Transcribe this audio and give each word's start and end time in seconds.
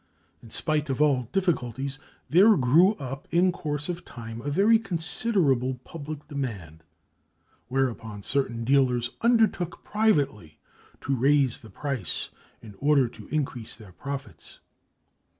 In 0.41 0.49
spite 0.49 0.89
of 0.89 0.99
all 0.99 1.29
difficulties, 1.31 1.99
there 2.27 2.57
grew 2.57 2.95
up 2.95 3.27
in 3.29 3.51
course 3.51 3.87
of 3.87 4.03
time 4.03 4.41
a 4.41 4.49
very 4.49 4.79
considerable 4.79 5.75
public 5.83 6.27
demand. 6.27 6.83
Whereupon 7.67 8.23
certain 8.23 8.63
dealers 8.63 9.11
undertook 9.21 9.83
privately 9.83 10.57
to 11.01 11.15
raise 11.15 11.59
the 11.59 11.69
price 11.69 12.29
in 12.63 12.73
order 12.79 13.07
to 13.09 13.27
increase 13.27 13.75
their 13.75 13.91
profits. 13.91 14.59